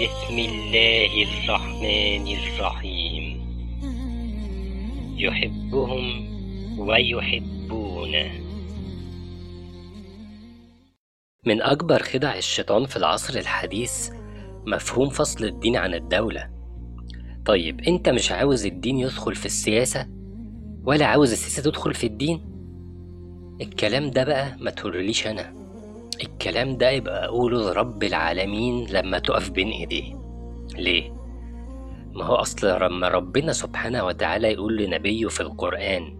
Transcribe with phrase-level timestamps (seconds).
[0.00, 3.40] بسم الله الرحمن الرحيم.
[5.16, 6.28] يحبهم
[6.78, 8.30] ويحبونه.
[11.46, 14.10] من أكبر خدع الشيطان في العصر الحديث
[14.66, 16.50] مفهوم فصل الدين عن الدولة.
[17.46, 20.06] طيب أنت مش عاوز الدين يدخل في السياسة؟
[20.84, 22.40] ولا عاوز السياسة تدخل في الدين؟
[23.60, 25.59] الكلام ده بقى ما تقوليش أنا.
[26.22, 30.14] الكلام ده يبقى أقوله لرب العالمين لما تقف بين إيديه.
[30.76, 31.12] ليه؟
[32.14, 36.16] ما هو أصل لما ربنا سبحانه وتعالى يقول لنبيه في القرآن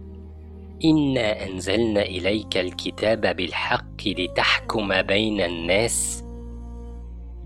[0.85, 6.23] إنا أنزلنا إليك الكتاب بالحق لتحكم بين الناس.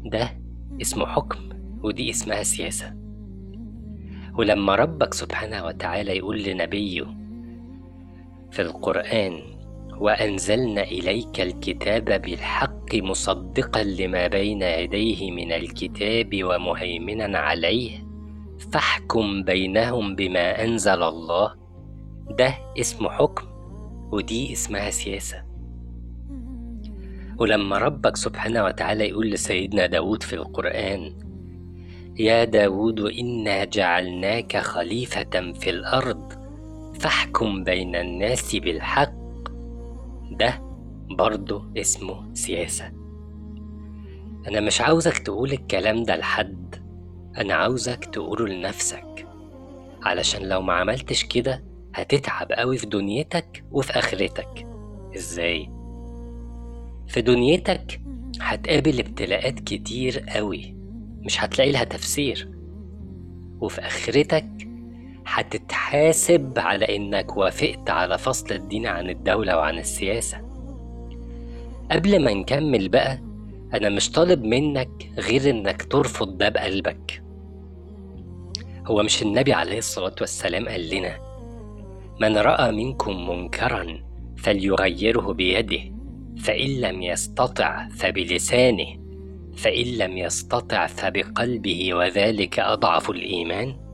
[0.06, 0.40] ده
[0.82, 1.50] اسمه حكم
[1.84, 2.94] ودي اسمها سياسة.
[4.38, 7.06] ولما ربك سبحانه وتعالى يقول لنبيه
[8.52, 9.42] في القرآن
[10.00, 18.06] وأنزلنا إليك الكتاب بالحق مصدقا لما بين يديه من الكتاب ومهيمنا عليه.
[18.72, 21.56] فاحكم بينهم بما أنزل الله.
[22.30, 23.48] ده اسمه حكم
[24.12, 25.44] ودي اسمها سياسة.
[27.40, 31.14] ولما ربك سبحانه وتعالى يقول لسيدنا داود في القرآن
[32.20, 36.34] يا داود إنا جعلناك خليفة في الأرض.
[37.00, 39.25] فاحكم بين الناس بالحق
[40.40, 40.62] ده
[41.10, 42.92] برضه اسمه سياسة.
[44.48, 46.76] أنا مش عاوزك تقول الكلام ده لحد.
[47.38, 49.28] أنا عاوزك تقوله لنفسك.
[50.04, 51.64] علشان لو ما عملتش كده
[51.96, 54.68] هتتعب قوي في دنيتك وفي آخرتك.
[55.16, 55.70] إزاي؟
[57.08, 58.02] في دنيتك
[58.42, 60.76] هتقابل ابتلاءات كتير قوي
[61.22, 62.50] مش هتلاقي لها تفسير.
[63.62, 64.65] وفي آخرتك
[65.36, 70.38] هتتحاسب على إنك وافقت على فصل الدين عن الدولة وعن السياسة.
[71.92, 73.20] قبل ما نكمل بقى
[73.74, 77.24] أنا مش طالب منك غير إنك ترفض ده بقلبك
[78.88, 81.18] هو مش النبي عليه الصلاة والسلام قال لنا
[82.22, 84.04] من رأى منكم منكرا
[84.38, 85.80] فليغيره بيده
[86.38, 88.88] فإن لم يستطع فبلسانه
[89.58, 93.85] فإن لم يستطع فبقلبه وذلك أضعف الإيمان.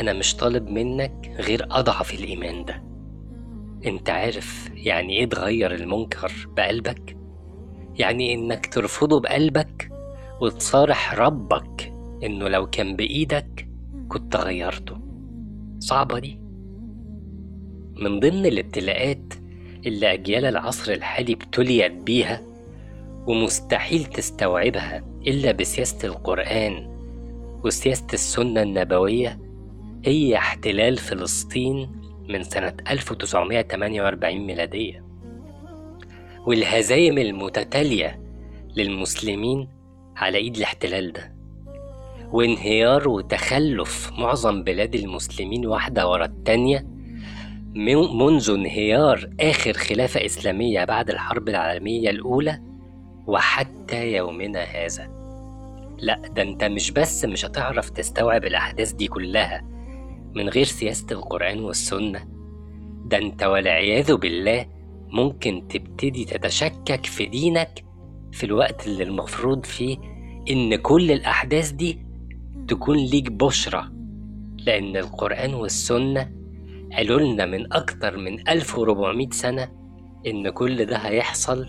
[0.00, 2.82] أنا مش طالب منك غير أضعف الإيمان ده.
[3.86, 7.16] أنت عارف يعني إيه تغير المنكر بقلبك؟
[7.98, 9.90] يعني إنك ترفضه بقلبك
[10.40, 11.92] وتصارح ربك
[12.24, 13.68] إنه لو كان بإيدك
[14.08, 14.96] كنت غيرته.
[15.78, 16.38] صعبة دي؟
[17.96, 19.34] من ضمن الابتلاءات
[19.86, 22.42] اللي أجيال العصر الحالي ابتليت بيها
[23.26, 26.98] ومستحيل تستوعبها إلا بسياسة القرآن
[27.64, 29.38] وسياسة السنة النبوية
[30.04, 31.92] هي احتلال فلسطين
[32.28, 35.04] من سنة 1948 ميلادية.
[36.46, 38.20] والهزايم المتتالية
[38.76, 39.68] للمسلمين
[40.16, 41.32] على إيد الاحتلال ده.
[42.32, 46.86] وانهيار وتخلف معظم بلاد المسلمين واحدة ورا التانية
[47.74, 52.60] منذ انهيار آخر خلافة إسلامية بعد الحرب العالمية الأولى
[53.26, 55.10] وحتى يومنا هذا.
[55.98, 59.77] لا ده أنت مش بس مش هتعرف تستوعب الأحداث دي كلها.
[60.34, 62.28] من غير سياسة القرآن والسنة.
[63.06, 64.66] ده أنت والعياذ بالله
[65.08, 67.84] ممكن تبتدي تتشكك في دينك
[68.32, 69.96] في الوقت اللي المفروض فيه
[70.50, 71.98] إن كل الأحداث دي
[72.68, 73.92] تكون ليك بشرة
[74.58, 76.32] لأن القرآن والسنة
[76.96, 79.68] قالوا لنا من أكتر من 1400 سنة
[80.26, 81.66] إن كل ده هيحصل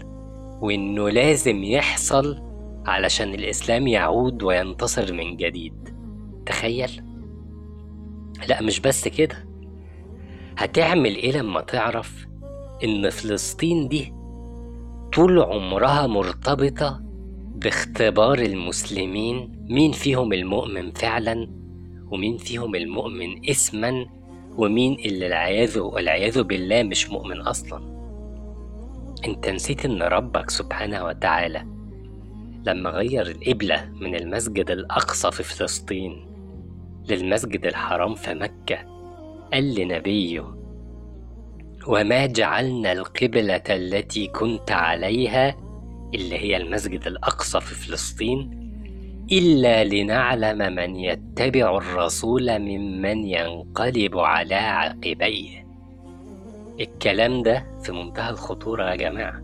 [0.62, 2.42] وإنه لازم يحصل
[2.86, 5.74] علشان الإسلام يعود وينتصر من جديد.
[6.46, 7.04] تخيل؟
[8.48, 9.46] لا مش بس كده.
[10.58, 12.28] هتعمل إيه لما تعرف
[12.84, 14.14] إن فلسطين دي
[15.14, 17.02] طول عمرها مرتبطة
[17.56, 21.48] باختبار المسلمين؟ مين فيهم المؤمن فعلا
[22.12, 24.06] ومين فيهم المؤمن اسما
[24.58, 28.00] ومين اللي العياذ والعياذ بالله مش مؤمن أصلا؟
[29.28, 31.66] أنت نسيت إن ربك سبحانه وتعالى
[32.66, 36.26] لما غير القبلة من المسجد الأقصى في فلسطين
[37.10, 38.78] للمسجد الحرام في مكة.
[39.54, 40.56] قال لنبيه
[41.88, 45.56] وما جعلنا القبلة التي كنت عليها
[46.14, 48.60] اللي هي المسجد الأقصى في فلسطين
[49.32, 55.68] إلا لنعلم من يتبع الرسول ممن ينقلب على عقبيه.
[56.80, 59.42] الكلام ده في منتهى الخطورة يا جماعة.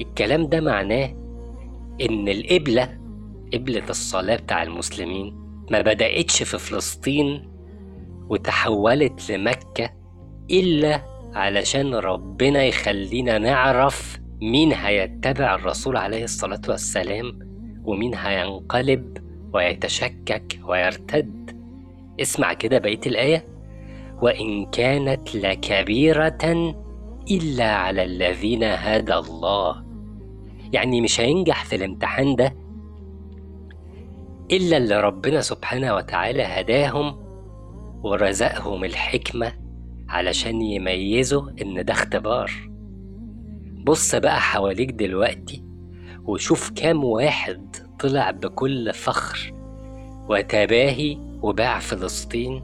[0.00, 1.14] الكلام ده معناه
[2.00, 2.98] إن القبلة
[3.54, 7.48] قبلة الصلاة بتاع المسلمين ما بدأتش في فلسطين
[8.28, 9.90] وتحولت لمكة
[10.50, 11.02] إلا
[11.34, 17.38] علشان ربنا يخلينا نعرف مين هيتبع الرسول عليه الصلاة والسلام
[17.84, 19.18] ومين هينقلب
[19.54, 21.56] ويتشكك ويرتد.
[22.20, 23.46] اسمع كده بقية الآية.
[24.22, 26.74] وإن كانت لكبيرة
[27.30, 29.84] إلا على الذين هدى الله.
[30.72, 32.56] يعني مش هينجح في الامتحان ده
[34.52, 37.16] إلا اللي ربنا سبحانه وتعالى هداهم
[38.02, 39.52] ورزقهم الحكمة
[40.08, 42.50] علشان يميزوا إن ده اختبار.
[43.84, 45.64] بص بقى حواليك دلوقتي
[46.24, 49.52] وشوف كام واحد طلع بكل فخر
[50.28, 52.62] وتباهي وباع فلسطين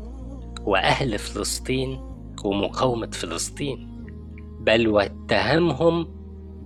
[0.64, 2.00] وأهل فلسطين
[2.44, 4.04] ومقاومة فلسطين
[4.60, 6.08] بل واتهمهم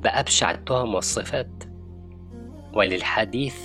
[0.02, 1.64] بأبشع التهم والصفات.
[2.74, 3.56] وللحديث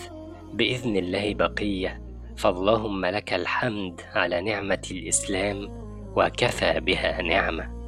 [0.53, 2.01] بإذن الله بقية.
[2.38, 5.69] فاللهم لك الحمد على نعمة الإسلام
[6.15, 7.81] وكفى بها نعمة.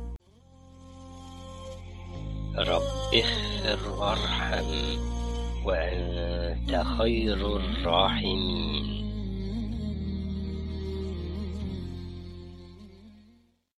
[2.58, 4.70] رب اغفر وارحم
[5.66, 9.03] وأنت خير الراحمين.